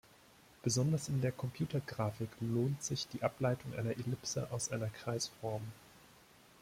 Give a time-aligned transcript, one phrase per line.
[0.63, 5.61] Besonders in der Computergrafik lohnt sich die Ableitung einer Ellipse aus einer Kreisform.